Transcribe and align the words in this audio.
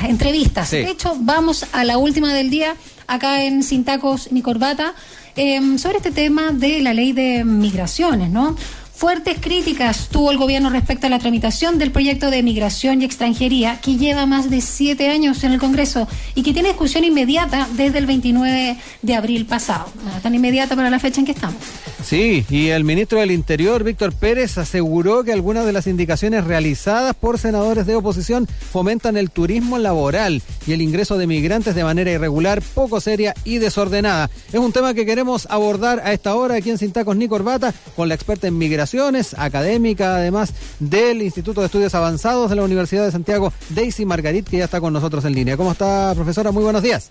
las 0.00 0.10
entrevistas. 0.10 0.70
De 0.70 0.90
hecho, 0.90 1.16
vamos 1.20 1.66
a 1.72 1.84
la 1.84 1.98
última 1.98 2.32
del 2.32 2.50
día 2.50 2.74
acá 3.06 3.44
en 3.44 3.62
Sin 3.62 3.84
Tacos 3.84 4.32
ni 4.32 4.40
Corbata 4.40 4.94
em, 5.36 5.78
sobre 5.78 5.98
este 5.98 6.10
tema 6.10 6.52
de 6.52 6.80
la 6.80 6.94
ley 6.94 7.12
de 7.12 7.44
migraciones, 7.44 8.30
¿no? 8.30 8.56
Fuertes 9.00 9.38
críticas 9.40 10.10
tuvo 10.10 10.30
el 10.30 10.36
gobierno 10.36 10.68
respecto 10.68 11.06
a 11.06 11.08
la 11.08 11.18
tramitación 11.18 11.78
del 11.78 11.90
proyecto 11.90 12.30
de 12.30 12.42
migración 12.42 13.00
y 13.00 13.06
extranjería 13.06 13.80
que 13.80 13.96
lleva 13.96 14.26
más 14.26 14.50
de 14.50 14.60
siete 14.60 15.08
años 15.08 15.42
en 15.42 15.52
el 15.52 15.58
Congreso 15.58 16.06
y 16.34 16.42
que 16.42 16.52
tiene 16.52 16.68
discusión 16.68 17.04
inmediata 17.04 17.66
desde 17.78 17.96
el 17.96 18.04
29 18.04 18.76
de 19.00 19.14
abril 19.14 19.46
pasado. 19.46 19.86
tan 20.22 20.34
inmediata 20.34 20.76
para 20.76 20.90
la 20.90 20.98
fecha 20.98 21.20
en 21.20 21.24
que 21.24 21.32
estamos. 21.32 21.56
Sí, 22.04 22.44
y 22.50 22.68
el 22.68 22.84
ministro 22.84 23.20
del 23.20 23.30
Interior, 23.30 23.84
Víctor 23.84 24.12
Pérez, 24.12 24.58
aseguró 24.58 25.24
que 25.24 25.32
algunas 25.32 25.64
de 25.64 25.72
las 25.72 25.86
indicaciones 25.86 26.44
realizadas 26.44 27.14
por 27.14 27.38
senadores 27.38 27.86
de 27.86 27.94
oposición 27.94 28.46
fomentan 28.46 29.16
el 29.16 29.30
turismo 29.30 29.78
laboral 29.78 30.42
y 30.66 30.72
el 30.72 30.82
ingreso 30.82 31.16
de 31.16 31.26
migrantes 31.26 31.74
de 31.74 31.84
manera 31.84 32.10
irregular, 32.10 32.60
poco 32.74 33.00
seria 33.00 33.32
y 33.44 33.58
desordenada. 33.58 34.28
Es 34.52 34.58
un 34.58 34.72
tema 34.72 34.92
que 34.92 35.06
queremos 35.06 35.46
abordar 35.50 36.00
a 36.00 36.12
esta 36.12 36.34
hora 36.34 36.56
aquí 36.56 36.68
en 36.68 36.78
Sintacos 36.78 37.16
ni 37.16 37.28
Corbata 37.28 37.72
con 37.96 38.08
la 38.08 38.14
experta 38.14 38.46
en 38.46 38.58
migración 38.58 38.89
académica 39.36 40.16
además 40.16 40.52
del 40.80 41.22
Instituto 41.22 41.60
de 41.60 41.66
Estudios 41.66 41.94
Avanzados 41.94 42.50
de 42.50 42.56
la 42.56 42.64
Universidad 42.64 43.04
de 43.04 43.12
Santiago, 43.12 43.52
Daisy 43.70 44.04
Margarit, 44.04 44.48
que 44.48 44.58
ya 44.58 44.64
está 44.64 44.80
con 44.80 44.92
nosotros 44.92 45.24
en 45.24 45.34
línea. 45.34 45.56
¿Cómo 45.56 45.72
está, 45.72 46.12
profesora? 46.14 46.50
Muy 46.50 46.64
buenos 46.64 46.82
días. 46.82 47.10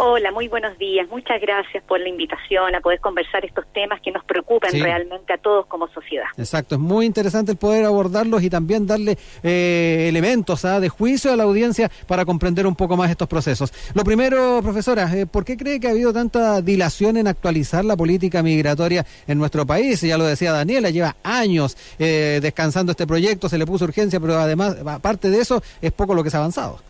Hola, 0.00 0.30
muy 0.30 0.46
buenos 0.46 0.78
días. 0.78 1.08
Muchas 1.10 1.40
gracias 1.40 1.82
por 1.82 1.98
la 1.98 2.08
invitación 2.08 2.72
a 2.72 2.80
poder 2.80 3.00
conversar 3.00 3.44
estos 3.44 3.64
temas 3.72 4.00
que 4.00 4.12
nos 4.12 4.24
preocupan 4.24 4.70
realmente 4.72 5.32
a 5.32 5.38
todos 5.38 5.66
como 5.66 5.88
sociedad. 5.88 6.26
Exacto, 6.36 6.76
es 6.76 6.80
muy 6.80 7.04
interesante 7.04 7.50
el 7.50 7.58
poder 7.58 7.84
abordarlos 7.84 8.44
y 8.44 8.48
también 8.48 8.86
darle 8.86 9.18
eh, 9.42 10.06
elementos 10.08 10.64
¿ah? 10.64 10.78
de 10.78 10.88
juicio 10.88 11.32
a 11.32 11.36
la 11.36 11.42
audiencia 11.42 11.90
para 12.06 12.24
comprender 12.24 12.64
un 12.66 12.76
poco 12.76 12.96
más 12.96 13.10
estos 13.10 13.26
procesos. 13.26 13.72
Lo 13.94 14.04
primero, 14.04 14.60
profesora, 14.62 15.10
eh, 15.16 15.26
¿por 15.26 15.44
qué 15.44 15.56
cree 15.56 15.80
que 15.80 15.88
ha 15.88 15.90
habido 15.90 16.12
tanta 16.12 16.62
dilación 16.62 17.16
en 17.16 17.26
actualizar 17.26 17.84
la 17.84 17.96
política 17.96 18.40
migratoria 18.40 19.04
en 19.26 19.38
nuestro 19.38 19.66
país? 19.66 20.00
Ya 20.00 20.16
lo 20.16 20.26
decía 20.26 20.52
Daniela, 20.52 20.90
lleva 20.90 21.07
años 21.22 21.76
eh, 21.98 22.38
descansando 22.42 22.92
este 22.92 23.06
proyecto, 23.06 23.48
se 23.48 23.58
le 23.58 23.66
puso 23.66 23.84
urgencia, 23.84 24.20
pero 24.20 24.38
además, 24.38 24.76
aparte 24.86 25.30
de 25.30 25.40
eso, 25.40 25.62
es 25.80 25.92
poco 25.92 26.14
lo 26.14 26.22
que 26.24 26.30
se 26.30 26.36
ha 26.36 26.40
avanzado. 26.40 26.80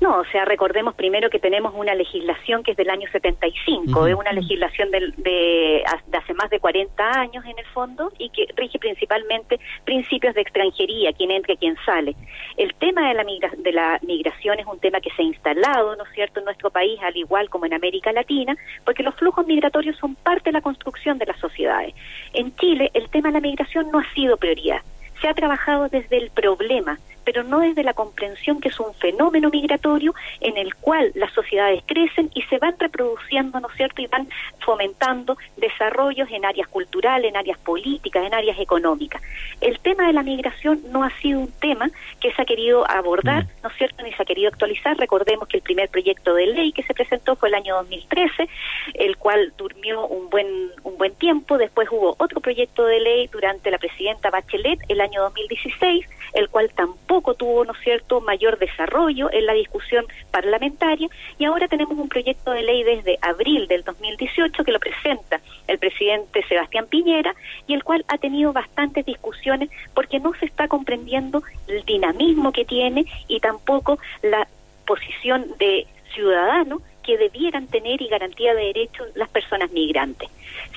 No, 0.00 0.20
o 0.20 0.24
sea, 0.32 0.46
recordemos 0.46 0.94
primero 0.94 1.28
que 1.28 1.38
tenemos 1.38 1.74
una 1.76 1.94
legislación 1.94 2.62
que 2.62 2.70
es 2.70 2.76
del 2.78 2.88
año 2.88 3.06
75, 3.12 4.06
es 4.06 4.14
una 4.14 4.32
legislación 4.32 4.90
de, 4.90 5.12
de, 5.18 5.84
hace 5.84 6.32
más 6.32 6.48
de 6.48 6.58
40 6.58 7.20
años 7.20 7.44
en 7.44 7.58
el 7.58 7.66
fondo 7.66 8.10
y 8.16 8.30
que 8.30 8.46
rige 8.56 8.78
principalmente 8.78 9.60
principios 9.84 10.34
de 10.34 10.40
extranjería, 10.40 11.12
quién 11.12 11.30
entra 11.30 11.52
y 11.52 11.58
quién 11.58 11.76
sale. 11.84 12.16
El 12.56 12.74
tema 12.76 13.08
de 13.08 13.14
la, 13.14 13.24
de 13.58 13.72
la 13.72 13.98
migración 14.00 14.58
es 14.58 14.66
un 14.66 14.78
tema 14.78 15.02
que 15.02 15.10
se 15.10 15.20
ha 15.20 15.26
instalado, 15.26 15.94
¿no 15.96 16.04
es 16.04 16.12
cierto?, 16.14 16.40
en 16.40 16.46
nuestro 16.46 16.70
país, 16.70 16.98
al 17.02 17.16
igual 17.18 17.50
como 17.50 17.66
en 17.66 17.74
América 17.74 18.10
Latina, 18.10 18.56
porque 18.86 19.02
los 19.02 19.14
flujos 19.16 19.46
migratorios 19.46 19.98
son 19.98 20.14
parte 20.14 20.44
de 20.48 20.52
la 20.52 20.62
construcción 20.62 21.18
de 21.18 21.26
las 21.26 21.38
sociedades. 21.38 21.94
En 22.32 22.56
Chile, 22.56 22.90
el 22.94 23.10
tema 23.10 23.28
de 23.28 23.34
la 23.34 23.40
migración 23.40 23.90
no 23.90 23.98
ha 23.98 24.14
sido 24.14 24.38
prioridad. 24.38 24.80
Se 25.20 25.28
ha 25.28 25.34
trabajado 25.34 25.90
desde 25.90 26.16
el 26.16 26.30
problema, 26.30 26.98
pero 27.24 27.42
no 27.42 27.60
desde 27.60 27.82
la 27.82 27.94
comprensión 27.94 28.60
que 28.60 28.68
es 28.68 28.80
un 28.80 28.94
fenómeno 28.94 29.50
migratorio 29.50 30.14
en 30.40 30.56
el 30.56 30.74
cual 30.74 31.12
las 31.14 31.32
sociedades 31.32 31.82
crecen 31.86 32.30
y 32.34 32.42
se 32.42 32.58
van 32.58 32.74
reproduciendo, 32.78 33.60
¿no 33.60 33.68
es 33.68 33.76
cierto?, 33.76 34.02
y 34.02 34.06
van 34.06 34.28
fomentando 34.60 35.36
desarrollos 35.56 36.28
en 36.30 36.44
áreas 36.44 36.68
culturales, 36.68 37.30
en 37.30 37.36
áreas 37.36 37.58
políticas, 37.58 38.26
en 38.26 38.34
áreas 38.34 38.58
económicas. 38.58 39.22
El 39.60 39.78
tema 39.80 40.06
de 40.06 40.12
la 40.12 40.22
migración 40.22 40.80
no 40.90 41.04
ha 41.04 41.10
sido 41.20 41.40
un 41.40 41.52
tema 41.52 41.90
que 42.20 42.32
se 42.32 42.42
ha 42.42 42.44
querido 42.44 42.88
abordar, 42.90 43.44
mm. 43.44 43.48
¿no 43.62 43.68
es 43.70 43.76
cierto?, 43.76 44.02
ni 44.02 44.12
se 44.12 44.22
ha 44.22 44.26
querido 44.26 44.48
actualizar. 44.48 44.96
Recordemos 44.96 45.48
que 45.48 45.58
el 45.58 45.62
primer 45.62 45.88
proyecto 45.88 46.34
de 46.34 46.46
ley 46.46 46.72
que 46.72 46.82
se 46.82 46.94
presentó 46.94 47.36
fue 47.36 47.48
el 47.48 47.54
año 47.54 47.76
2013, 47.76 48.48
el 48.94 49.16
cual 49.16 49.52
durmió 49.56 50.06
un 50.06 50.30
buen, 50.30 50.46
un 50.82 50.96
buen 50.96 51.14
tiempo. 51.14 51.58
Después 51.58 51.88
hubo 51.90 52.14
otro 52.18 52.40
proyecto 52.40 52.84
de 52.84 53.00
ley 53.00 53.26
durante 53.28 53.70
la 53.70 53.78
presidenta 53.78 54.30
Bachelet, 54.30 54.80
el 54.88 55.00
año 55.00 55.22
2016, 55.22 56.06
el 56.34 56.48
cual 56.48 56.70
tampoco 56.74 57.19
tuvo, 57.20 57.64
¿no 57.64 57.74
cierto?, 57.74 58.20
mayor 58.20 58.58
desarrollo 58.58 59.30
en 59.32 59.46
la 59.46 59.52
discusión 59.52 60.04
parlamentaria 60.30 61.08
y 61.38 61.44
ahora 61.44 61.68
tenemos 61.68 61.98
un 61.98 62.08
proyecto 62.08 62.52
de 62.52 62.62
ley 62.62 62.82
desde 62.82 63.18
abril 63.22 63.66
del 63.68 63.84
2018 63.84 64.64
que 64.64 64.72
lo 64.72 64.80
presenta 64.80 65.40
el 65.68 65.78
presidente 65.78 66.42
Sebastián 66.48 66.86
Piñera 66.86 67.34
y 67.66 67.74
el 67.74 67.84
cual 67.84 68.04
ha 68.08 68.18
tenido 68.18 68.52
bastantes 68.52 69.04
discusiones 69.06 69.70
porque 69.94 70.20
no 70.20 70.32
se 70.34 70.46
está 70.46 70.68
comprendiendo 70.68 71.42
el 71.68 71.84
dinamismo 71.84 72.52
que 72.52 72.64
tiene 72.64 73.04
y 73.28 73.40
tampoco 73.40 73.98
la 74.22 74.48
posición 74.86 75.46
de 75.58 75.86
ciudadano 76.14 76.82
que 77.02 77.16
debieran 77.16 77.66
tener 77.66 78.02
y 78.02 78.08
garantía 78.08 78.54
de 78.54 78.66
derechos 78.66 79.08
las 79.14 79.28
personas 79.28 79.70
migrantes. 79.70 80.28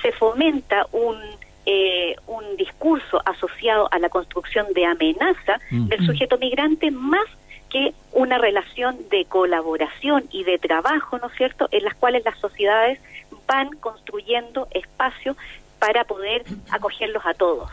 Se 0.02 0.12
fomenta 0.12 0.88
un 0.92 1.18
eh, 1.66 2.16
un 2.28 2.58
discurso 2.58 3.22
asociado 3.26 3.88
a 3.92 4.00
la 4.00 4.10
construcción 4.10 4.68
de 4.74 4.86
amenaza 4.86 5.60
del 5.70 6.06
sujeto 6.06 6.38
migrante 6.38 6.92
más 6.92 7.26
que 7.70 7.94
una 8.12 8.38
relación 8.38 8.98
de 9.10 9.26
colaboración 9.26 10.26
y 10.32 10.44
de 10.44 10.60
trabajo, 10.60 11.18
¿no 11.18 11.28
es 11.28 11.34
cierto?, 11.36 11.68
en 11.72 11.84
las 11.84 11.96
cuales 11.96 12.24
las 12.24 12.38
sociedades 12.38 13.00
van 13.48 13.70
construyendo 13.78 14.68
espacios 14.72 15.36
para 15.80 16.04
poder 16.04 16.44
acogerlos 16.72 17.26
a 17.26 17.34
todos. 17.34 17.70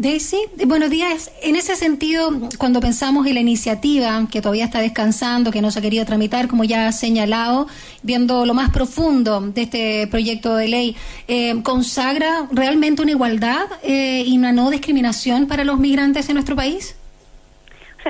Daisy, 0.00 0.38
buenos 0.64 0.90
días. 0.90 1.32
En 1.42 1.56
ese 1.56 1.74
sentido, 1.74 2.30
cuando 2.56 2.80
pensamos 2.80 3.26
en 3.26 3.34
la 3.34 3.40
iniciativa 3.40 4.28
que 4.30 4.40
todavía 4.40 4.64
está 4.64 4.78
descansando, 4.78 5.50
que 5.50 5.60
no 5.60 5.72
se 5.72 5.80
ha 5.80 5.82
querido 5.82 6.04
tramitar, 6.04 6.46
como 6.46 6.62
ya 6.62 6.86
ha 6.86 6.92
señalado, 6.92 7.66
viendo 8.04 8.46
lo 8.46 8.54
más 8.54 8.70
profundo 8.70 9.40
de 9.40 9.62
este 9.62 10.06
proyecto 10.06 10.54
de 10.54 10.68
ley, 10.68 10.96
eh, 11.26 11.60
¿consagra 11.64 12.46
realmente 12.52 13.02
una 13.02 13.10
igualdad 13.10 13.66
eh, 13.82 14.22
y 14.24 14.38
una 14.38 14.52
no 14.52 14.70
discriminación 14.70 15.48
para 15.48 15.64
los 15.64 15.80
migrantes 15.80 16.28
en 16.28 16.34
nuestro 16.34 16.54
país? 16.54 16.94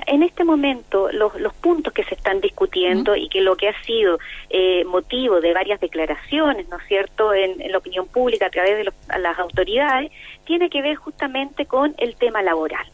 En 0.06 0.22
este 0.22 0.44
momento 0.44 1.10
los, 1.12 1.38
los 1.40 1.54
puntos 1.54 1.92
que 1.92 2.04
se 2.04 2.14
están 2.14 2.40
discutiendo 2.40 3.16
y 3.16 3.28
que 3.28 3.40
lo 3.40 3.56
que 3.56 3.68
ha 3.68 3.82
sido 3.82 4.18
eh, 4.50 4.84
motivo 4.84 5.40
de 5.40 5.52
varias 5.52 5.80
declaraciones, 5.80 6.68
¿no 6.68 6.78
es 6.78 6.86
cierto?, 6.86 7.32
en, 7.32 7.70
la 7.70 7.78
opinión 7.78 8.06
pública 8.06 8.46
a 8.46 8.50
través 8.50 8.78
de 8.78 8.92
las 9.18 9.38
autoridades, 9.38 10.12
tiene 10.44 10.70
que 10.70 10.82
ver 10.82 10.96
justamente 10.96 11.66
con 11.66 11.94
el 11.98 12.16
tema 12.16 12.42
laboral. 12.42 12.86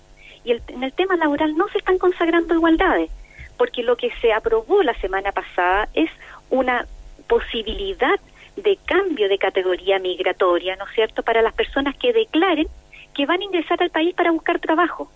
Y 0.45 0.53
en 0.53 0.83
el 0.83 0.93
tema 0.93 1.17
laboral 1.17 1.57
no 1.57 1.69
se 1.69 1.79
están 1.79 1.99
consagrando 1.99 2.55
igualdades, 2.55 3.11
porque 3.57 3.83
lo 3.83 3.97
que 3.97 4.11
se 4.21 4.33
aprobó 4.33 4.83
la 4.83 4.95
semana 5.01 5.33
pasada 5.33 5.89
es 5.95 6.11
una 6.51 6.87
posibilidad 7.27 8.21
de 8.57 8.79
cambio 8.85 9.29
de 9.29 9.39
categoría 9.39 9.99
migratoria, 9.99 10.77
¿no 10.77 10.85
es 10.85 10.95
cierto?, 10.95 11.23
para 11.23 11.43
las 11.43 11.55
personas 11.55 11.97
que 11.97 12.13
declaren 12.13 12.69
que 13.15 13.27
van 13.27 13.41
a 13.41 13.45
ingresar 13.45 13.83
al 13.83 13.91
país 13.91 14.15
para 14.15 14.33
buscar 14.33 14.59
trabajo 14.59 15.11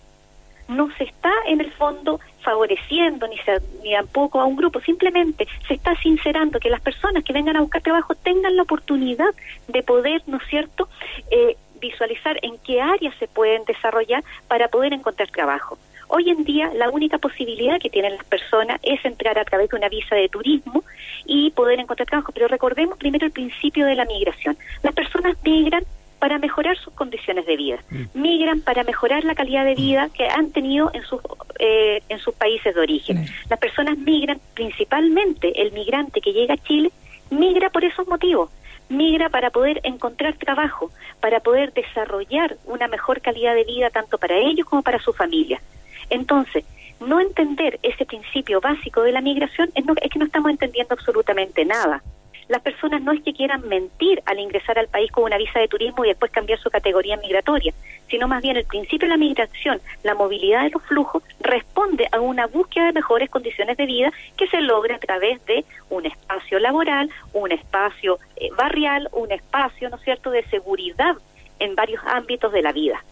no 0.69 0.89
se 0.97 1.03
está 1.03 1.31
en 1.47 1.59
el 1.59 1.71
fondo 1.71 2.19
favoreciendo 2.41 3.27
ni, 3.27 3.35
ni 3.83 3.93
tampoco 3.93 4.39
a 4.39 4.45
un 4.45 4.55
grupo, 4.55 4.79
simplemente 4.81 5.47
se 5.67 5.73
está 5.73 5.95
sincerando 5.97 6.59
que 6.59 6.69
las 6.69 6.81
personas 6.81 7.23
que 7.23 7.33
vengan 7.33 7.57
a 7.57 7.61
buscar 7.61 7.81
trabajo 7.81 8.15
tengan 8.15 8.55
la 8.55 8.63
oportunidad 8.63 9.29
de 9.67 9.83
poder, 9.83 10.21
¿no 10.27 10.37
es 10.37 10.43
cierto?, 10.49 10.87
eh, 11.31 11.57
visualizar 11.79 12.37
en 12.41 12.57
qué 12.59 12.81
áreas 12.81 13.15
se 13.19 13.27
pueden 13.27 13.63
desarrollar 13.65 14.23
para 14.47 14.67
poder 14.67 14.93
encontrar 14.93 15.29
trabajo. 15.29 15.77
Hoy 16.07 16.29
en 16.29 16.43
día 16.43 16.71
la 16.73 16.89
única 16.89 17.19
posibilidad 17.19 17.79
que 17.79 17.89
tienen 17.89 18.15
las 18.15 18.25
personas 18.25 18.79
es 18.81 19.03
entrar 19.05 19.37
a 19.37 19.45
través 19.45 19.69
de 19.69 19.77
una 19.77 19.89
visa 19.89 20.15
de 20.15 20.27
turismo 20.27 20.83
y 21.25 21.51
poder 21.51 21.79
encontrar 21.79 22.07
trabajo, 22.07 22.31
pero 22.31 22.47
recordemos 22.47 22.97
primero 22.97 23.25
el 23.25 23.31
principio 23.31 23.85
de 23.85 23.95
la 23.95 24.05
migración. 24.05 24.57
Las 24.81 24.93
personas 24.93 25.37
migran 25.43 25.83
para 26.19 26.37
mejorar 26.37 26.77
sus 26.77 26.93
condiciones 26.93 27.45
de 27.45 27.55
vida, 27.55 27.79
mm. 27.89 28.03
migran 28.13 28.61
para 28.61 28.83
mejorar 28.83 29.23
la 29.23 29.35
calidad 29.35 29.65
de 29.65 29.75
vida 29.75 30.09
que 30.13 30.27
han 30.27 30.51
tenido 30.51 30.91
en 30.93 31.03
sus 31.03 31.21
eh, 31.59 32.01
en 32.09 32.19
sus 32.19 32.35
países 32.35 32.75
de 32.75 32.81
origen. 32.81 33.25
Las 33.49 33.59
personas 33.59 33.97
migran, 33.97 34.39
principalmente 34.53 35.61
el 35.61 35.71
migrante 35.71 36.21
que 36.21 36.31
llega 36.31 36.53
a 36.53 36.57
Chile, 36.57 36.91
migra 37.29 37.69
por 37.69 37.83
esos 37.83 38.07
motivos, 38.07 38.49
migra 38.89 39.29
para 39.29 39.49
poder 39.49 39.79
encontrar 39.83 40.35
trabajo, 40.37 40.91
para 41.19 41.39
poder 41.39 41.73
desarrollar 41.73 42.57
una 42.65 42.87
mejor 42.87 43.21
calidad 43.21 43.55
de 43.55 43.63
vida 43.63 43.89
tanto 43.89 44.17
para 44.17 44.37
ellos 44.37 44.67
como 44.67 44.83
para 44.83 44.99
su 44.99 45.13
familia. 45.13 45.61
Entonces, 46.09 46.63
no 46.99 47.19
entender 47.19 47.79
ese 47.83 48.05
principio 48.05 48.59
básico 48.61 49.03
de 49.03 49.11
la 49.11 49.21
migración 49.21 49.69
es, 49.75 49.85
es 50.01 50.09
que 50.09 50.19
no 50.19 50.25
estamos 50.25 50.51
entendiendo 50.51 50.93
absolutamente 50.93 51.65
nada 51.65 52.01
las 52.49 52.61
personas 52.63 53.01
no 53.03 53.11
es 53.11 53.21
que 53.21 53.31
quieran 53.31 53.67
mentir 53.67 54.21
al 54.25 54.39
ingresar 54.39 54.77
al 54.77 54.87
país 54.87 55.11
con 55.11 55.23
una 55.23 55.37
visa 55.37 55.59
de 55.59 55.67
turismo 55.67 56.03
y 56.03 56.09
después 56.09 56.31
cambiar 56.31 56.59
su 56.59 56.69
categoría 56.69 57.15
migratoria, 57.17 57.73
sino 58.09 58.27
más 58.27 58.41
bien 58.41 58.57
el 58.57 58.65
principio 58.65 59.07
de 59.07 59.13
la 59.13 59.17
migración, 59.17 59.79
la 60.03 60.15
movilidad 60.15 60.63
de 60.63 60.71
los 60.71 60.83
flujos, 60.83 61.23
responde 61.39 62.07
a 62.11 62.19
una 62.19 62.47
búsqueda 62.47 62.87
de 62.87 62.93
mejores 62.93 63.29
condiciones 63.29 63.77
de 63.77 63.85
vida 63.85 64.11
que 64.35 64.47
se 64.47 64.61
logra 64.61 64.95
a 64.95 64.99
través 64.99 65.45
de 65.45 65.63
un 65.91 66.07
espacio 66.07 66.57
laboral, 66.57 67.11
un 67.33 67.51
espacio 67.51 68.17
eh, 68.35 68.49
barrial, 68.57 69.07
un 69.11 69.31
espacio, 69.31 69.89
¿no 69.89 69.97
es 69.97 70.01
cierto?, 70.01 70.31
de 70.31 70.43
seguridad 70.45 71.15
en 71.59 71.75
varios 71.75 72.01
ámbitos 72.05 72.51
de 72.51 72.63
la 72.63 72.71
vida. 72.71 73.03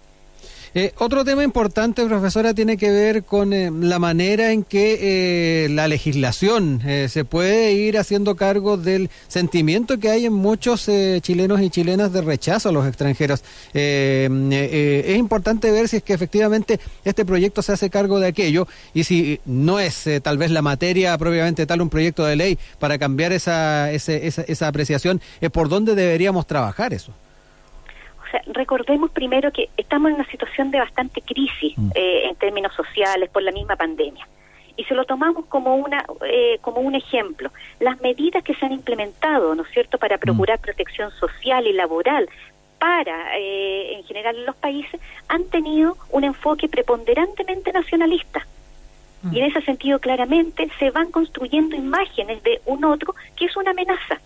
Eh, 0.79 0.93
otro 0.99 1.25
tema 1.25 1.43
importante, 1.43 2.05
profesora, 2.05 2.53
tiene 2.53 2.77
que 2.77 2.91
ver 2.91 3.23
con 3.23 3.51
eh, 3.51 3.71
la 3.71 3.97
manera 3.97 4.51
en 4.51 4.63
que 4.63 5.65
eh, 5.65 5.69
la 5.69 5.87
legislación 5.87 6.83
se 7.09 7.25
puede 7.25 7.73
ir 7.73 7.97
haciendo 7.97 8.35
cargo 8.35 8.77
del 8.77 9.09
sentimiento 9.27 9.97
que 9.97 10.11
hay 10.11 10.27
en 10.27 10.33
muchos 10.33 10.87
chilenos 11.21 11.61
y 11.61 11.71
chilenas 11.71 12.13
de 12.13 12.21
rechazo 12.21 12.69
a 12.69 12.71
los 12.71 12.85
extranjeros. 12.85 13.43
es 13.73 15.17
importante 15.17 15.71
ver 15.71 15.87
si 15.87 15.97
es 15.97 16.03
que 16.03 16.13
efectivamente 16.13 16.79
este 17.05 17.25
proyecto 17.25 17.63
se 17.63 17.71
hace 17.71 17.89
cargo 17.89 18.19
de 18.19 18.27
aquello 18.27 18.67
y 18.93 19.03
si 19.03 19.39
no 19.45 19.79
es 19.79 20.07
tal 20.21 20.37
vez 20.37 20.51
la 20.51 20.61
materia 20.61 21.17
propiamente 21.17 21.65
tal 21.65 21.81
un 21.81 21.89
proyecto 21.89 22.23
de 22.23 22.35
ley 22.35 22.59
para 22.77 22.99
cambiar 22.99 23.33
esa, 23.33 23.91
esa, 23.91 24.13
esa 24.13 24.67
apreciación, 24.67 25.21
por 25.51 25.69
dónde 25.69 25.95
deberíamos 25.95 26.45
trabajar 26.45 26.93
eso 26.93 27.15
recordemos 28.47 29.11
primero 29.11 29.51
que 29.51 29.69
estamos 29.77 30.09
en 30.09 30.15
una 30.15 30.29
situación 30.29 30.71
de 30.71 30.79
bastante 30.79 31.21
crisis 31.21 31.77
mm. 31.77 31.91
eh, 31.95 32.27
en 32.27 32.35
términos 32.35 32.73
sociales 32.73 33.29
por 33.29 33.43
la 33.43 33.51
misma 33.51 33.75
pandemia. 33.75 34.27
Y 34.75 34.83
se 34.83 34.93
lo 34.93 35.05
tomamos 35.05 35.45
como 35.45 35.75
una 35.75 36.05
eh, 36.25 36.59
como 36.61 36.81
un 36.81 36.93
ejemplo. 36.95 37.51
Las 37.79 37.99
medidas 38.01 38.43
que 38.43 38.53
se 38.53 38.65
han 38.65 38.73
implementado, 38.73 39.55
¿no 39.55 39.63
es 39.63 39.69
cierto?, 39.71 39.97
para 39.97 40.17
mm. 40.17 40.19
procurar 40.19 40.59
protección 40.59 41.11
social 41.11 41.65
y 41.67 41.73
laboral 41.73 42.29
para, 42.79 43.35
eh, 43.37 43.93
en 43.93 44.03
general, 44.03 44.35
en 44.35 44.45
los 44.45 44.55
países, 44.55 45.01
han 45.29 45.45
tenido 45.45 45.97
un 46.11 46.23
enfoque 46.23 46.69
preponderantemente 46.69 47.71
nacionalista. 47.71 48.45
Mm. 49.23 49.33
Y 49.33 49.39
en 49.39 49.45
ese 49.45 49.61
sentido, 49.61 49.99
claramente, 49.99 50.69
se 50.77 50.91
van 50.91 51.11
construyendo 51.11 51.75
imágenes 51.75 52.43
de 52.43 52.61
un 52.65 52.85
otro 52.85 53.15
que 53.35 53.45
es 53.45 53.57
una 53.57 53.71
amenaza. 53.71 54.19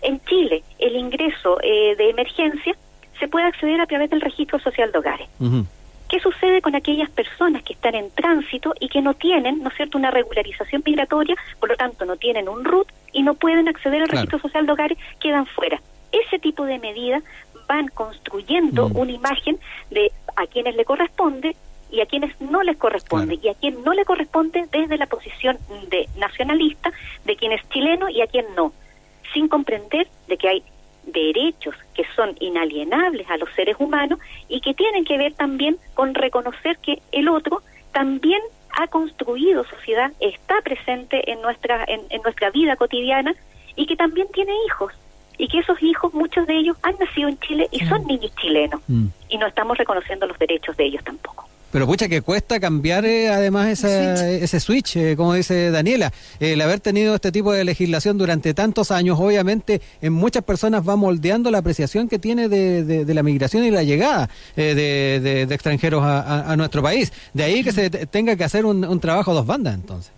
En 0.00 0.20
Chile, 0.26 0.62
el 0.78 0.94
ingreso 0.94 1.56
de 1.56 2.10
emergencia 2.10 2.76
se 3.18 3.28
puede 3.28 3.46
acceder 3.46 3.80
a 3.80 3.86
través 3.86 4.10
del 4.10 4.20
registro 4.20 4.58
social 4.58 4.92
de 4.92 4.98
hogares. 4.98 5.28
¿Qué 6.08 6.20
sucede 6.20 6.62
con 6.62 6.74
aquellas 6.74 7.10
personas 7.10 7.62
que 7.62 7.74
están 7.74 7.94
en 7.94 8.10
tránsito 8.10 8.74
y 8.80 8.88
que 8.88 9.02
no 9.02 9.12
tienen, 9.14 9.62
¿no 9.62 9.68
es 9.68 9.76
cierto?, 9.76 9.98
una 9.98 10.10
regularización 10.10 10.82
migratoria, 10.84 11.36
por 11.60 11.68
lo 11.68 11.76
tanto 11.76 12.06
no 12.06 12.16
tienen 12.16 12.48
un 12.48 12.64
RUT 12.64 12.88
y 13.12 13.22
no 13.22 13.34
pueden 13.34 13.68
acceder 13.68 14.02
al 14.02 14.08
registro 14.08 14.38
social 14.38 14.64
de 14.64 14.72
hogares, 14.72 14.98
quedan 15.20 15.44
fuera. 15.46 15.80
Ese 16.10 16.38
tipo 16.38 16.64
de 16.64 16.78
medidas 16.78 17.22
van 17.68 17.88
construyendo 17.88 18.88
mm. 18.88 18.96
una 18.96 19.12
imagen 19.12 19.58
de 19.90 20.10
a 20.36 20.46
quienes 20.46 20.74
le 20.76 20.86
corresponde 20.86 21.54
y 21.90 22.00
a 22.00 22.06
quienes 22.06 22.38
no 22.40 22.62
les 22.62 22.76
corresponde 22.76 23.38
y 23.42 23.48
a 23.48 23.54
quien 23.54 23.82
no 23.84 23.92
le 23.92 24.04
corresponde 24.04 24.66
desde 24.72 24.96
la 24.96 25.06
posición 25.06 25.58
de 25.90 26.08
nacionalista 26.16 26.92
de 27.24 27.36
quien 27.36 27.52
es 27.52 27.66
chileno 27.70 28.08
y 28.08 28.20
a 28.20 28.26
quien 28.26 28.46
no, 28.56 28.72
sin 29.32 29.48
comprender 29.48 30.08
de 30.26 30.36
que 30.36 30.48
hay 30.48 30.62
derechos 31.12 31.74
que 31.94 32.04
son 32.16 32.36
inalienables 32.40 33.28
a 33.30 33.36
los 33.36 33.48
seres 33.54 33.76
humanos 33.78 34.18
y 34.48 34.60
que 34.60 34.74
tienen 34.74 35.04
que 35.04 35.18
ver 35.18 35.34
también 35.34 35.78
con 35.94 36.14
reconocer 36.14 36.78
que 36.78 37.00
el 37.12 37.28
otro 37.28 37.62
también 37.92 38.40
ha 38.78 38.86
construido 38.86 39.64
sociedad, 39.64 40.12
está 40.20 40.60
presente 40.62 41.30
en 41.30 41.42
nuestra, 41.42 41.84
en, 41.86 42.22
nuestra 42.22 42.50
vida 42.50 42.76
cotidiana 42.76 43.34
y 43.74 43.86
que 43.86 43.96
también 43.96 44.28
tiene 44.32 44.52
hijos 44.66 44.92
y 45.36 45.48
que 45.48 45.58
esos 45.58 45.80
hijos, 45.82 46.12
muchos 46.14 46.46
de 46.46 46.56
ellos, 46.56 46.76
han 46.82 46.96
nacido 46.98 47.28
en 47.28 47.38
Chile 47.40 47.68
y 47.70 47.80
son 47.86 48.04
mm. 48.04 48.06
niños 48.06 48.32
chilenos 48.36 48.80
mm. 48.88 49.06
y 49.28 49.38
no 49.38 49.46
estamos 49.46 49.78
reconociendo 49.78 50.26
los 50.26 50.38
derechos 50.38 50.76
de 50.76 50.84
ellos 50.84 51.04
tampoco. 51.04 51.48
Pero 51.70 51.86
pucha 51.86 52.08
que 52.08 52.22
cuesta 52.22 52.58
cambiar 52.60 53.04
eh, 53.04 53.28
además 53.28 53.68
ese 53.68 54.60
switch, 54.60 54.96
eh, 54.96 55.16
como 55.16 55.34
dice 55.34 55.70
Daniela. 55.70 56.12
El 56.40 56.60
haber 56.62 56.80
tenido 56.80 57.14
este 57.14 57.30
tipo 57.30 57.52
de 57.52 57.64
legislación 57.64 58.16
durante 58.16 58.54
tantos 58.54 58.90
años, 58.90 59.18
obviamente 59.20 59.82
en 60.00 60.14
muchas 60.14 60.44
personas 60.44 60.88
va 60.88 60.96
moldeando 60.96 61.50
la 61.50 61.58
apreciación 61.58 62.08
que 62.08 62.18
tiene 62.18 62.48
de, 62.48 63.14
la 63.14 63.22
migración 63.22 63.64
y 63.64 63.70
la 63.70 63.82
llegada 63.82 64.30
eh, 64.56 64.74
de, 64.74 65.42
extranjeros 65.54 66.02
a, 66.04 66.54
nuestro 66.56 66.82
país. 66.82 67.12
De 67.34 67.44
ahí 67.44 67.62
que 67.62 67.72
se 67.72 67.90
tenga 67.90 68.34
que 68.36 68.44
hacer 68.44 68.64
un, 68.64 69.00
trabajo 69.00 69.32
a 69.32 69.34
dos 69.34 69.46
bandas 69.46 69.74
entonces. 69.74 70.12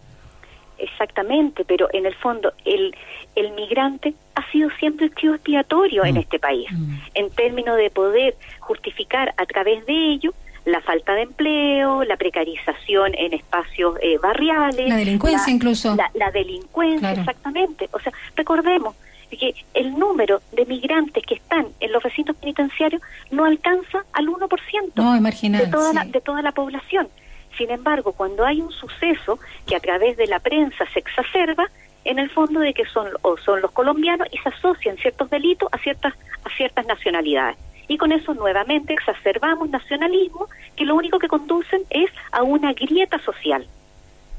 Exactamente, 0.78 1.64
pero 1.66 1.88
en 1.92 2.06
el 2.06 2.14
fondo 2.14 2.52
el, 2.64 2.94
el 3.34 3.52
migrante 3.52 4.14
ha 4.34 4.50
sido 4.50 4.70
siempre 4.78 5.06
el 5.06 5.14
chivo 5.14 5.34
expiatorio 5.34 6.04
en 6.04 6.14
mm. 6.14 6.18
este 6.18 6.38
país, 6.38 6.66
mm. 6.70 6.94
en 7.14 7.30
términos 7.30 7.76
de 7.76 7.90
poder 7.90 8.36
justificar 8.60 9.34
a 9.36 9.44
través 9.46 9.84
de 9.84 10.12
ello 10.12 10.32
la 10.64 10.80
falta 10.80 11.14
de 11.14 11.22
empleo, 11.22 12.04
la 12.04 12.16
precarización 12.16 13.14
en 13.14 13.32
espacios 13.32 13.96
eh, 14.02 14.18
barriales. 14.18 14.88
La 14.88 14.96
delincuencia 14.96 15.52
incluso. 15.52 15.96
La, 16.14 16.30
delincuencia, 16.30 17.12
exactamente. 17.12 17.88
O 17.92 18.00
sea, 18.00 18.12
recordemos 18.36 18.94
que 19.30 19.54
el 19.74 19.98
número 19.98 20.42
de 20.52 20.66
migrantes 20.66 21.24
que 21.24 21.34
están 21.34 21.68
en 21.78 21.92
los 21.92 22.02
recintos 22.02 22.36
penitenciarios 22.36 23.00
no 23.30 23.44
alcanza 23.44 24.04
al 24.12 24.26
1% 24.26 24.92
no, 24.96 25.58
de, 25.58 25.66
toda 25.68 25.92
la, 25.92 26.04
de 26.04 26.20
toda 26.20 26.42
la 26.42 26.52
población. 26.52 27.08
Sin 27.56 27.70
embargo, 27.70 28.12
cuando 28.12 28.44
hay 28.44 28.60
un 28.60 28.72
suceso 28.72 29.38
que 29.66 29.76
a 29.76 29.80
través 29.80 30.16
de 30.16 30.26
la 30.26 30.40
prensa 30.40 30.84
se 30.92 30.98
exacerba, 30.98 31.68
en 32.04 32.18
el 32.18 32.30
fondo 32.30 32.60
de 32.60 32.72
que 32.72 32.86
son 32.86 33.08
o 33.22 33.36
son 33.36 33.60
los 33.60 33.72
colombianos 33.72 34.26
y 34.32 34.38
se 34.38 34.48
asocian 34.48 34.96
ciertos 34.96 35.28
delitos 35.28 35.68
a 35.70 35.78
ciertas 35.78 36.14
a 36.44 36.56
ciertas 36.56 36.86
nacionalidades 36.86 37.58
y 37.90 37.98
con 37.98 38.12
eso 38.12 38.34
nuevamente 38.34 38.92
exacerbamos 38.92 39.68
nacionalismo 39.68 40.48
que 40.76 40.84
lo 40.84 40.94
único 40.94 41.18
que 41.18 41.26
conducen 41.26 41.82
es 41.90 42.08
a 42.30 42.44
una 42.44 42.72
grieta 42.72 43.18
social 43.18 43.66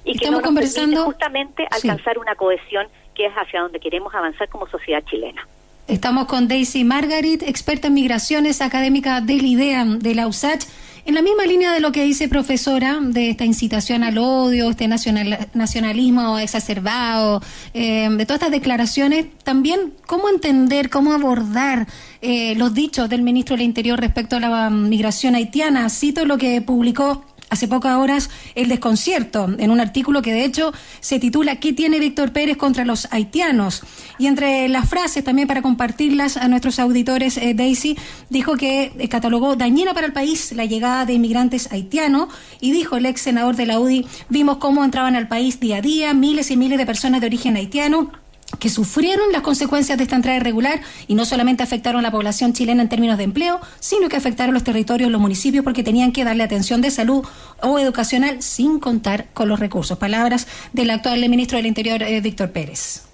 y 0.05 0.13
que 0.13 0.23
Estamos 0.23 0.41
conversando 0.41 1.03
justamente 1.03 1.67
alcanzar 1.69 2.17
una 2.17 2.33
cohesión 2.35 2.87
que 3.13 3.25
es 3.25 3.33
hacia 3.33 3.59
donde 3.59 3.81
queremos 3.81 4.15
avanzar 4.15 4.47
como 4.47 4.67
sociedad 4.67 5.03
chilena. 5.03 5.45
Estamos 5.89 6.27
con 6.27 6.47
Daisy 6.47 6.85
Margarit, 6.85 7.43
experta 7.43 7.87
en 7.87 7.95
migraciones, 7.95 8.61
académica 8.61 9.19
del 9.19 9.43
IDEA 9.43 9.83
de 9.83 10.15
la 10.15 10.27
USACH. 10.27 10.63
En 11.05 11.15
la 11.15 11.21
misma 11.21 11.45
línea 11.45 11.73
de 11.73 11.81
lo 11.81 11.91
que 11.91 12.03
dice 12.03 12.29
profesora, 12.29 12.99
de 13.01 13.31
esta 13.31 13.43
incitación 13.43 14.03
al 14.03 14.17
odio, 14.17 14.69
este 14.69 14.87
nacional, 14.87 15.49
nacionalismo 15.53 16.39
exacerbado, 16.39 17.41
eh, 17.73 18.07
de 18.09 18.25
todas 18.25 18.41
estas 18.41 18.51
declaraciones, 18.51 19.25
también 19.43 19.93
cómo 20.07 20.29
entender, 20.29 20.89
cómo 20.89 21.11
abordar 21.11 21.87
eh, 22.21 22.55
los 22.55 22.73
dichos 22.73 23.09
del 23.09 23.23
ministro 23.23 23.55
del 23.55 23.65
Interior 23.65 23.99
respecto 23.99 24.35
a 24.35 24.39
la 24.39 24.69
migración 24.69 25.35
haitiana. 25.35 25.89
Cito 25.89 26.25
lo 26.25 26.37
que 26.37 26.61
publicó 26.61 27.25
hace 27.51 27.67
pocas 27.67 27.97
horas 27.97 28.29
el 28.55 28.69
desconcierto 28.69 29.49
en 29.59 29.71
un 29.71 29.81
artículo 29.81 30.21
que 30.21 30.31
de 30.31 30.45
hecho 30.45 30.71
se 31.01 31.19
titula 31.19 31.57
¿Qué 31.57 31.73
tiene 31.73 31.99
Víctor 31.99 32.31
Pérez 32.31 32.57
contra 32.57 32.85
los 32.85 33.07
haitianos? 33.11 33.83
Y 34.17 34.27
entre 34.27 34.69
las 34.69 34.89
frases 34.89 35.23
también 35.23 35.47
para 35.47 35.61
compartirlas 35.61 36.37
a 36.37 36.47
nuestros 36.47 36.79
auditores, 36.79 37.37
eh, 37.37 37.53
Daisy 37.53 37.97
dijo 38.29 38.55
que 38.55 38.93
eh, 38.97 39.09
catalogó 39.09 39.55
dañina 39.55 39.93
para 39.93 40.07
el 40.07 40.13
país 40.13 40.53
la 40.53 40.65
llegada 40.65 41.05
de 41.05 41.13
inmigrantes 41.13 41.71
haitianos 41.71 42.29
y 42.61 42.71
dijo 42.71 42.95
el 42.95 43.05
ex 43.05 43.21
senador 43.21 43.55
de 43.57 43.65
la 43.65 43.79
UDI, 43.79 44.07
vimos 44.29 44.57
cómo 44.57 44.83
entraban 44.83 45.15
al 45.15 45.27
país 45.27 45.59
día 45.59 45.77
a 45.77 45.81
día 45.81 46.13
miles 46.13 46.51
y 46.51 46.57
miles 46.57 46.77
de 46.77 46.85
personas 46.85 47.19
de 47.19 47.27
origen 47.27 47.57
haitiano 47.57 48.20
que 48.59 48.69
sufrieron 48.69 49.31
las 49.31 49.41
consecuencias 49.41 49.97
de 49.97 50.03
esta 50.03 50.15
entrada 50.15 50.37
irregular 50.37 50.81
y 51.07 51.15
no 51.15 51.25
solamente 51.25 51.63
afectaron 51.63 51.99
a 51.99 52.03
la 52.03 52.11
población 52.11 52.53
chilena 52.53 52.81
en 52.81 52.89
términos 52.89 53.17
de 53.17 53.23
empleo, 53.23 53.59
sino 53.79 54.09
que 54.09 54.15
afectaron 54.15 54.53
los 54.53 54.63
territorios, 54.63 55.11
los 55.11 55.21
municipios, 55.21 55.63
porque 55.63 55.83
tenían 55.83 56.11
que 56.11 56.23
darle 56.23 56.43
atención 56.43 56.81
de 56.81 56.91
salud 56.91 57.25
o 57.61 57.79
educacional 57.79 58.41
sin 58.41 58.79
contar 58.79 59.25
con 59.33 59.49
los 59.49 59.59
recursos. 59.59 59.97
Palabras 59.97 60.47
del 60.73 60.89
actual 60.89 61.19
ministro 61.29 61.57
del 61.57 61.65
Interior, 61.65 62.01
eh, 62.03 62.21
Víctor 62.21 62.51
Pérez. 62.51 63.07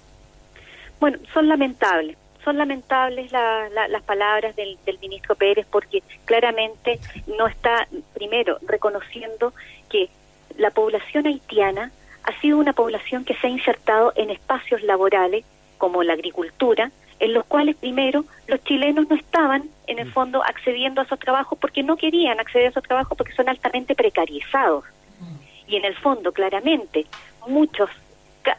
Bueno, 1.00 1.18
son 1.32 1.48
lamentables. 1.48 2.16
Son 2.44 2.56
lamentables 2.56 3.30
las 3.30 4.02
palabras 4.04 4.56
del, 4.56 4.78
del 4.86 4.98
ministro 5.00 5.34
Pérez 5.34 5.66
porque 5.70 6.02
claramente 6.24 6.98
no 7.36 7.46
está, 7.46 7.86
primero, 8.14 8.58
reconociendo 8.66 9.52
que 9.90 10.08
la 10.56 10.70
población 10.70 11.26
haitiana 11.26 11.92
ha 12.28 12.40
sido 12.42 12.58
una 12.58 12.74
población 12.74 13.24
que 13.24 13.34
se 13.36 13.46
ha 13.46 13.50
insertado 13.50 14.12
en 14.14 14.28
espacios 14.28 14.82
laborales 14.82 15.46
como 15.78 16.02
la 16.02 16.12
agricultura, 16.12 16.90
en 17.20 17.32
los 17.32 17.46
cuales 17.46 17.74
primero 17.76 18.26
los 18.46 18.62
chilenos 18.64 19.08
no 19.08 19.16
estaban 19.16 19.64
en 19.86 19.98
el 19.98 20.08
mm. 20.08 20.12
fondo 20.12 20.44
accediendo 20.44 21.00
a 21.00 21.04
esos 21.04 21.18
trabajos 21.18 21.58
porque 21.58 21.82
no 21.82 21.96
querían 21.96 22.38
acceder 22.38 22.66
a 22.66 22.70
esos 22.70 22.82
trabajos 22.82 23.16
porque 23.16 23.32
son 23.32 23.48
altamente 23.48 23.94
precarizados. 23.94 24.84
Mm. 25.20 25.70
Y 25.70 25.76
en 25.76 25.86
el 25.86 25.96
fondo, 25.96 26.32
claramente, 26.32 27.06
muchos 27.46 27.88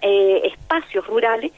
eh, 0.02 0.42
espacios 0.46 1.06
rurales 1.06 1.52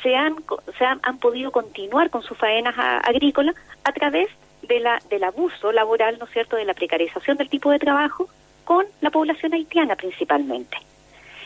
se 0.00 0.14
han, 0.14 0.36
se 0.78 0.84
han, 0.84 1.18
podido 1.18 1.50
continuar 1.50 2.08
con 2.08 2.22
sus 2.22 2.38
faenas 2.38 2.76
agrícolas 2.78 3.56
a 3.82 3.90
través 3.90 4.28
de 4.62 4.78
la, 4.78 5.00
del 5.10 5.24
abuso 5.24 5.72
laboral, 5.72 6.18
¿no 6.20 6.26
es 6.26 6.30
cierto?, 6.30 6.54
de 6.54 6.64
la 6.64 6.74
precarización 6.74 7.36
del 7.36 7.48
tipo 7.48 7.72
de 7.72 7.80
trabajo 7.80 8.28
con 8.64 8.86
la 9.00 9.10
población 9.10 9.54
haitiana 9.54 9.96
principalmente. 9.96 10.78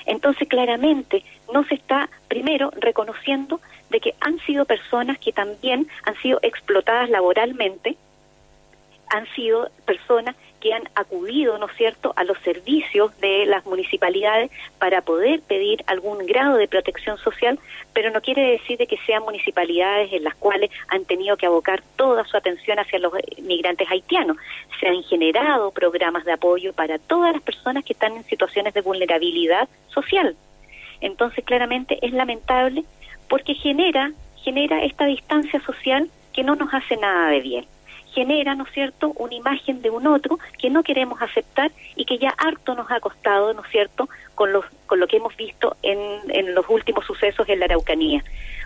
Entonces, 0.06 0.48
claramente, 0.48 1.24
no 1.52 1.64
se 1.64 1.74
está, 1.74 2.08
primero, 2.28 2.70
reconociendo 2.76 3.60
de 3.90 4.00
que 4.00 4.14
han 4.20 4.38
sido 4.40 4.64
personas 4.64 5.18
que 5.18 5.32
también 5.32 5.86
han 6.04 6.14
sido 6.16 6.38
explotadas 6.42 7.10
laboralmente, 7.10 7.96
han 9.08 9.26
sido 9.34 9.70
personas 9.84 10.34
que 10.62 10.72
han 10.72 10.88
acudido, 10.94 11.58
¿no 11.58 11.66
es 11.66 11.76
cierto?, 11.76 12.12
a 12.14 12.22
los 12.22 12.38
servicios 12.38 13.18
de 13.18 13.46
las 13.46 13.66
municipalidades 13.66 14.52
para 14.78 15.02
poder 15.02 15.40
pedir 15.42 15.82
algún 15.88 16.24
grado 16.24 16.56
de 16.56 16.68
protección 16.68 17.18
social, 17.18 17.58
pero 17.92 18.10
no 18.12 18.20
quiere 18.20 18.52
decir 18.52 18.78
de 18.78 18.86
que 18.86 18.96
sean 18.98 19.24
municipalidades 19.24 20.12
en 20.12 20.22
las 20.22 20.36
cuales 20.36 20.70
han 20.86 21.04
tenido 21.04 21.36
que 21.36 21.46
abocar 21.46 21.82
toda 21.96 22.24
su 22.26 22.36
atención 22.36 22.78
hacia 22.78 23.00
los 23.00 23.12
migrantes 23.42 23.90
haitianos. 23.90 24.36
Se 24.78 24.86
han 24.86 25.02
generado 25.02 25.72
programas 25.72 26.24
de 26.24 26.32
apoyo 26.32 26.72
para 26.72 27.00
todas 27.00 27.32
las 27.32 27.42
personas 27.42 27.84
que 27.84 27.94
están 27.94 28.16
en 28.16 28.24
situaciones 28.24 28.72
de 28.72 28.82
vulnerabilidad 28.82 29.68
social. 29.88 30.36
Entonces, 31.00 31.44
claramente 31.44 31.98
es 32.02 32.12
lamentable 32.12 32.84
porque 33.28 33.54
genera 33.54 34.12
genera 34.44 34.82
esta 34.84 35.06
distancia 35.06 35.60
social 35.60 36.08
que 36.32 36.42
no 36.44 36.54
nos 36.56 36.72
hace 36.72 36.96
nada 36.96 37.28
de 37.30 37.40
bien 37.40 37.66
genera, 38.12 38.54
¿no 38.54 38.64
es 38.64 38.72
cierto?, 38.72 39.12
una 39.16 39.34
imagen 39.34 39.82
de 39.82 39.90
un 39.90 40.06
otro 40.06 40.38
que 40.58 40.70
no 40.70 40.82
queremos 40.82 41.20
aceptar 41.20 41.70
y 41.96 42.04
que 42.04 42.18
ya 42.18 42.30
harto 42.30 42.74
nos 42.74 42.90
ha 42.90 43.00
costado, 43.00 43.52
¿no 43.54 43.62
es 43.62 43.70
cierto?, 43.70 44.08
con, 44.34 44.52
los, 44.52 44.64
con 44.86 45.00
lo 45.00 45.06
que 45.06 45.16
hemos 45.16 45.36
visto 45.36 45.76
en, 45.82 45.98
en 46.30 46.54
los 46.54 46.68
últimos 46.68 47.04
sucesos 47.04 47.48
en 47.48 47.60
la 47.60 47.66
Araucanía. 47.66 48.22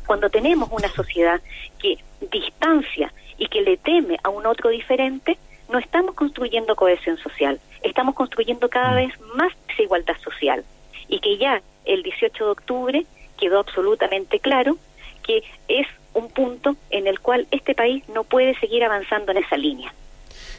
Cuando 0.06 0.30
tenemos 0.30 0.68
una 0.70 0.88
sociedad 0.88 1.40
que 1.78 1.98
distancia 2.30 3.12
y 3.38 3.48
que 3.48 3.62
le 3.62 3.76
teme 3.76 4.18
a 4.22 4.28
un 4.28 4.46
otro 4.46 4.70
diferente, 4.70 5.38
no 5.68 5.78
estamos 5.78 6.14
construyendo 6.14 6.76
cohesión 6.76 7.18
social, 7.18 7.60
estamos 7.82 8.14
construyendo 8.14 8.68
cada 8.68 8.94
vez 8.94 9.12
más 9.34 9.52
desigualdad 9.68 10.16
social. 10.22 10.64
Y 11.08 11.20
que 11.20 11.38
ya 11.38 11.62
el 11.84 12.02
18 12.02 12.44
de 12.44 12.50
octubre 12.50 13.06
quedó 13.38 13.60
absolutamente 13.60 14.40
claro 14.40 14.76
cual 17.26 17.48
este 17.50 17.74
país 17.74 18.04
no 18.14 18.22
puede 18.22 18.56
seguir 18.60 18.84
avanzando 18.84 19.32
en 19.32 19.38
esa 19.38 19.56
línea. 19.56 19.92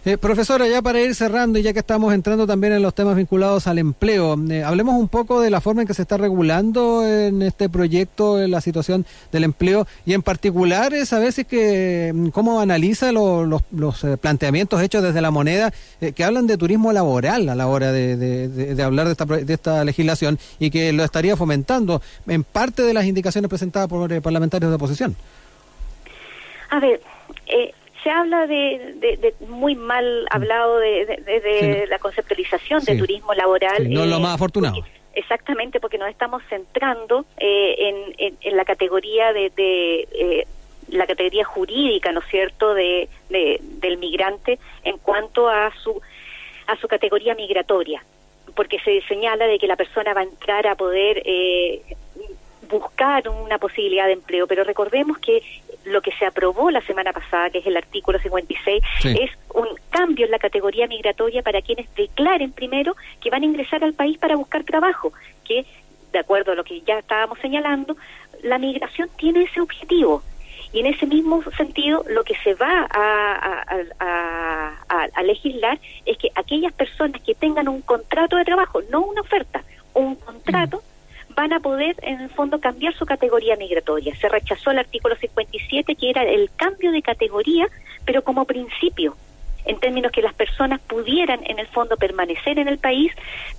Eh, 0.03 0.17
profesora, 0.17 0.67
ya 0.67 0.81
para 0.81 1.01
ir 1.01 1.15
cerrando 1.15 1.59
y 1.59 1.63
ya 1.63 1.71
que 1.71 1.79
estamos 1.79 2.13
entrando 2.13 2.45
también 2.45 2.73
en 2.73 2.81
los 2.81 2.93
temas 2.93 3.15
vinculados 3.15 3.67
al 3.67 3.79
empleo, 3.79 4.35
eh, 4.49 4.63
hablemos 4.63 4.95
un 4.95 5.07
poco 5.07 5.39
de 5.39 5.49
la 5.49 5.61
forma 5.61 5.81
en 5.81 5.87
que 5.87 5.93
se 5.93 6.01
está 6.01 6.17
regulando 6.17 7.07
en 7.07 7.41
este 7.41 7.69
proyecto 7.69 8.37
la 8.47 8.59
situación 8.59 9.05
del 9.31 9.45
empleo 9.45 9.87
y 10.05 10.13
en 10.13 10.21
particular 10.21 10.93
es 10.93 11.13
a 11.13 11.19
veces 11.19 11.47
que 11.47 12.11
mm, 12.13 12.27
cómo 12.29 12.59
analiza 12.59 13.13
los 13.13 14.03
eh, 14.03 14.17
planteamientos 14.17 14.81
hechos 14.81 15.03
desde 15.03 15.21
la 15.21 15.31
moneda 15.31 15.73
que 16.15 16.23
hablan 16.23 16.47
de 16.47 16.57
turismo 16.57 16.91
laboral 16.91 17.47
a 17.47 17.55
la 17.55 17.67
hora 17.67 17.93
de, 17.93 18.81
hablar 18.83 19.05
de 19.05 19.13
esta, 19.13 19.25
de 19.25 19.53
esta 19.53 19.83
legislación 19.85 20.37
y 20.59 20.69
que 20.69 20.91
lo 20.91 21.03
estaría 21.05 21.37
fomentando 21.37 22.01
en 22.27 22.43
parte 22.43 22.83
de 22.83 22.93
las 22.93 23.05
indicaciones 23.05 23.47
presentadas 23.49 23.87
por 23.87 24.21
parlamentarios 24.21 24.69
de 24.69 24.75
oposición. 24.75 25.15
A 26.69 26.79
ver, 26.79 27.01
eh, 27.47 27.73
se 28.07 28.11
habla 28.11 28.47
de, 28.47 29.33
muy 29.47 29.75
mal 29.75 30.25
hablado 30.31 30.79
de, 30.79 31.85
la 31.89 31.99
conceptualización 31.99 32.83
de 32.85 32.95
turismo 32.97 33.33
laboral. 33.33 33.91
no 33.91 34.05
lo 34.05 34.15
eh, 34.17 34.19
más 34.19 34.35
afortunado. 34.35 34.77
exactamente, 35.13 35.81
porque 35.81 35.97
nos 35.97 36.09
estamos 36.09 36.41
centrando 36.49 37.25
eh, 37.37 37.93
en, 38.41 38.55
la 38.55 38.63
categoría 38.65 39.33
de, 39.33 39.51
eh, 39.57 40.47
la 40.89 41.05
categoría 41.05 41.43
jurídica, 41.43 42.13
¿no 42.13 42.21
es 42.21 42.27
cierto?, 42.27 42.73
de, 42.73 43.09
del 43.29 43.97
migrante 43.97 44.57
en 44.83 44.97
cuanto 44.99 45.49
a 45.49 45.71
su 45.83 46.01
a 46.67 46.75
su 46.75 46.87
categoría 46.89 47.33
migratoria, 47.33 48.03
porque 48.53 48.77
se 48.79 49.01
señala 49.07 49.47
de 49.47 49.57
que 49.57 49.67
la 49.67 49.77
persona 49.77 50.13
va 50.13 50.19
a 50.19 50.25
entrar 50.25 50.67
a 50.67 50.75
poder 50.75 51.23
buscar 52.69 53.29
una 53.29 53.57
posibilidad 53.57 54.05
de 54.05 54.13
empleo, 54.13 54.47
pero 54.47 54.65
recordemos 54.65 55.17
que 55.19 55.41
lo 55.87 56.01
que 56.01 56.11
se 56.13 56.25
aprobó 56.25 56.69
la 56.71 56.81
semana 56.81 57.13
pasada, 57.13 57.49
que 57.49 57.59
es 57.59 57.65
el 57.65 57.77
artículo 57.77 58.19
56, 58.19 58.83
es 59.03 59.31
un 59.53 59.67
cambio 59.89 60.25
en 60.25 60.31
la 60.31 60.39
categoría 60.39 60.87
migratoria 60.87 61.41
para 61.41 61.61
quienes 61.61 61.93
declaren 61.95 62.51
primero 62.51 62.95
que 63.21 63.29
van 63.29 63.43
a 63.43 63.45
ingresar 63.45 63.83
al 63.83 63.93
país 63.93 64.17
para 64.17 64.35
buscar 64.35 64.63
trabajo, 64.63 65.13
que 65.45 65.65
de 66.11 66.19
acuerdo 66.19 66.51
a 66.51 66.55
lo 66.55 66.63
que 66.63 66.81
ya 66.81 66.99
estábamos 66.99 67.39
señalando, 67.39 67.95
la 68.43 68.57
migración 68.57 69.09
tiene 69.17 69.43
ese 69.43 69.61
objetivo. 69.61 70.23
Y 70.73 70.81
en 70.81 70.87
ese 70.87 71.05
mismo 71.05 71.41
sentido, 71.55 72.03
lo 72.09 72.23
que 72.23 72.35
se 72.43 72.53
va 72.55 72.87
a, 72.89 73.63
a, 74.89 75.23
legislar 75.23 75.79
es 76.05 76.17
que 76.17 76.29
aquellas 76.35 76.73
personas 76.73 77.21
que 77.21 77.35
tengan 77.35 77.67
un 77.67 77.81
contrato 77.81 78.35
de 78.37 78.45
trabajo, 78.45 78.81
no 78.89 79.01
una 79.01 79.21
oferta, 79.21 79.63
un 79.93 80.15
contrato, 80.15 80.81
van 81.37 81.53
a 81.53 81.59
poder, 81.59 81.95
en 82.01 82.19
el 82.19 82.29
fondo, 82.31 82.59
cambiar 82.59 82.95
su 82.95 83.05
categoría 83.05 83.55
migratoria. 83.57 84.15
Se 84.15 84.27
rechazó 84.27 84.71
el 84.71 84.79
artículo 84.79 85.15
57, 85.15 85.95
que 85.95 86.09
era 86.09 86.23
el 86.23 86.49
cambio 86.55 86.91
de 86.91 87.03
categoría, 87.03 87.67
pero 88.05 88.23
como 88.23 88.45
principio 88.45 89.15
en 89.65 89.79
términos 89.79 90.11
que 90.11 90.21
las 90.21 90.33
personas 90.33 90.79
pudieran 90.81 91.41
en 91.45 91.59
el 91.59 91.67
fondo 91.67 91.95
permanecer 91.95 92.57
en 92.57 92.67
el 92.67 92.79
país, 92.79 93.11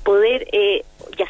poder 0.02 0.49
eh, 0.52 0.85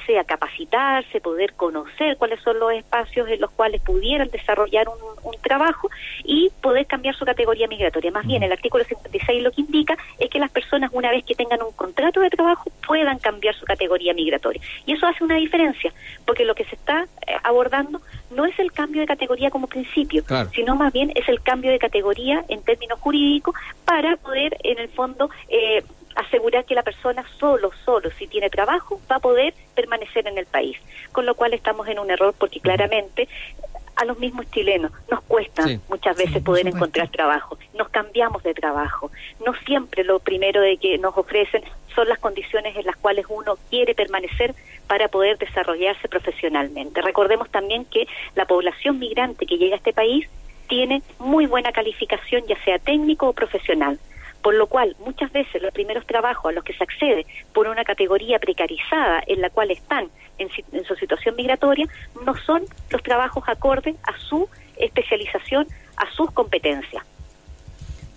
sea 0.09 0.25
capacitarse, 0.25 1.21
poder 1.21 1.53
conocer 1.53 2.17
cuáles 2.17 2.41
son 2.41 2.59
los 2.59 2.73
espacios 2.73 3.29
en 3.29 3.43
los 3.43 3.51
cuales 3.51 3.83
pudieran 3.83 4.31
desarrollar 4.31 4.89
un, 4.89 4.99
trabajo 5.43 5.89
y 6.25 6.51
poder 6.61 6.87
cambiar 6.87 7.15
su 7.15 7.25
categoría 7.25 7.69
migratoria. 7.69 8.11
Más 8.11 8.27
bien, 8.27 8.43
el 8.43 8.53
artículo 8.53 8.85
56 8.85 9.43
lo 9.43 9.51
que 9.51 9.61
indica 9.61 9.97
es 10.19 10.29
que 10.29 10.39
las 10.39 10.51
personas 10.51 10.91
una 10.93 11.11
vez 11.11 11.25
que 11.25 11.35
tengan 11.35 11.63
un 11.63 11.73
contrato 11.73 12.21
de 12.21 12.29
trabajo 12.29 12.71
puedan 12.87 13.19
cambiar 13.19 13.55
su 13.55 13.65
categoría 13.65 14.13
migratoria. 14.15 14.61
Y 14.85 14.95
eso 14.95 15.07
hace 15.07 15.23
una 15.25 15.37
diferencia, 15.37 15.93
porque 16.27 16.45
lo 16.45 16.55
que 16.55 16.65
se 16.65 16.75
está 16.75 17.07
eh, 17.27 17.37
abordando 17.45 18.01
no 18.31 18.47
es 18.47 18.59
el 18.59 18.73
cambio 18.73 19.01
de 19.01 19.07
categoría 19.07 19.51
como 19.51 19.69
principio, 19.69 20.25
sino 20.55 20.75
más 20.75 20.93
bien 20.93 21.13
es 21.15 21.29
el 21.29 21.41
cambio 21.41 21.71
de 21.71 21.79
categoría 21.79 22.45
en 22.49 22.63
términos 22.63 22.99
jurídicos 23.01 23.55
para 23.85 24.17
poder 24.17 24.57
en 24.65 24.79
el 24.79 24.89
fondo 24.89 25.31
eh, 25.49 25.83
asegurar 26.19 26.65
que 26.65 26.75
la 26.75 26.83
persona 26.83 27.25
solo, 27.39 27.71
solo, 27.85 28.11
si 28.19 28.27
tiene 28.27 28.51
trabajo, 28.51 29.01
va 29.11 29.17
a 29.17 29.21
poder 29.21 29.55
permanecer 29.75 30.27
en 30.27 30.37
el 30.37 30.47
país. 30.47 30.77
Con 31.13 31.27
lo 31.27 31.35
cual 31.35 31.55
estamos 31.55 31.87
en 31.89 31.99
un 31.99 32.11
error 32.11 32.35
porque 32.37 32.61
claramente 32.61 33.29
a 33.95 34.05
los 34.05 34.19
mismos 34.19 34.51
chilenos 34.51 34.93
nos 35.11 35.21
cuesta 35.23 35.65
muchas 35.89 36.17
veces 36.17 36.43
poder 36.43 36.67
encontrar 36.67 37.09
trabajo. 37.09 37.59
Nos 37.75 37.89
cambiamos 37.89 38.43
de 38.43 38.55
trabajo. 38.55 39.11
No 39.45 39.55
siempre 39.67 40.05
lo 40.05 40.19
primero 40.19 40.61
de 40.61 40.77
que 40.77 40.99
nos 40.99 41.17
ofrecen 41.17 41.63
son 41.95 42.09
las 42.09 42.19
condiciones 42.19 42.77
en 42.77 42.87
las 42.87 42.97
cuales 42.97 43.27
uno 43.29 43.57
quiere 43.71 43.95
permanecer 43.95 44.55
para 44.87 45.09
poder 45.09 45.39
desarrollarse 45.39 46.09
profesionalmente. 46.09 47.03
Recordemos 47.03 47.49
también 47.51 47.85
que 47.85 48.07
la 48.35 48.45
población 48.45 48.99
migrante 48.99 49.47
que 49.47 49.57
llega 49.57 49.75
a 49.75 49.79
este 49.79 49.93
país 49.93 50.29
tiene 50.69 51.03
muy 51.19 51.47
buena 51.47 51.73
calificación, 51.73 52.45
ya 52.47 52.63
sea 52.65 52.79
técnico 52.79 53.29
o 53.29 53.33
profesional 53.33 53.99
por 54.49 54.55
lo 54.55 54.67
cual 54.67 54.97
muchas 55.01 55.31
veces 55.31 55.61
los 55.61 55.75
primeros 55.75 56.07
trabajos 56.07 56.49
a 56.49 56.53
los 56.53 56.65
que 56.65 56.73
se 56.73 56.83
accede 56.83 57.27
por 57.53 57.69
una 57.69 57.85
categoría 57.85 58.39
precarizada 58.39 59.23
en 59.27 59.43
la 59.43 59.51
cual 59.51 59.71
están 59.71 60.09
en, 60.39 60.49
su 60.87 60.95
situación 60.95 61.37
migratoria 61.37 61.87
no 62.25 62.35
son 62.35 62.63
los 62.89 63.03
trabajos 63.03 63.45
acordes 63.47 63.97
a 64.05 64.17
su 64.17 64.49
especialización, 64.79 65.67
a 65.99 66.11
sus 66.13 66.31
competencias. 66.31 67.05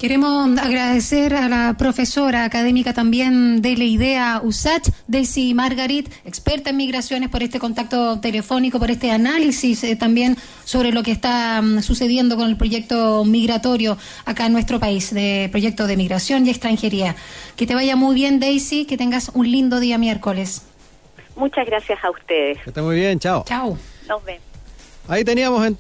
Queremos 0.02 0.58
agradecer 0.58 1.36
a 1.36 1.48
la 1.48 1.76
profesora 1.78 2.44
académica 2.44 2.92
también 2.92 3.62
de 3.62 3.78
la 3.78 3.84
idea 3.84 4.42
USACH, 4.44 4.90
Daisy 5.08 5.54
Margarit, 5.54 6.12
experta 6.26 6.72
en 6.72 6.78
migraciones, 6.78 7.30
por 7.30 7.44
este 7.44 7.60
contacto 7.60 8.20
telefónico, 8.20 8.80
por 8.80 8.90
este 8.90 9.12
análisis 9.12 9.84
eh, 9.84 9.96
también 9.96 10.38
sobre 10.66 10.92
lo 10.92 11.04
que 11.04 11.12
está 11.12 11.62
mm, 11.62 11.84
sucediendo 11.84 12.36
con 12.36 12.50
el 12.50 12.58
proyecto 12.58 13.24
migratorio 13.26 13.96
acá 14.26 14.48
en 14.48 14.54
nuestro 14.54 14.80
país, 14.80 15.14
de 15.14 15.50
proyecto 15.52 15.86
de 15.86 15.96
migración 15.98 16.48
y 16.48 16.50
extranjería. 16.50 17.16
Que 17.56 17.68
te 17.68 17.76
vaya 17.76 17.96
muy 17.96 18.16
bien, 18.16 18.40
Daisy, 18.40 18.86
que 18.88 18.98
tengas 18.98 19.30
un 19.36 19.52
lindo 19.52 19.80
día 19.80 20.00
miércoles. 20.00 20.66
Muchas 21.36 21.68
gracias 21.68 22.04
a 22.04 22.10
ustedes. 22.10 22.58
Que 22.64 22.72
esté 22.72 22.82
muy 22.82 22.96
bien, 22.96 23.20
chao. 23.20 23.44
Chao. 23.46 23.78
Nos 24.08 24.26
vemos. 24.26 24.42
Ahí 25.08 25.24
teníamos 25.24 25.64
entonces. 25.64 25.80